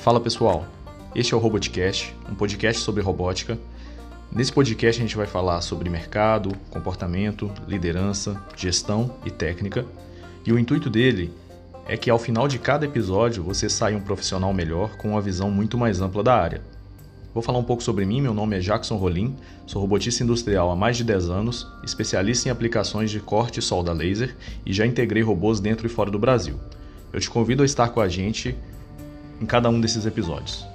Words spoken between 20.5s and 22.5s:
há mais de 10 anos, especialista em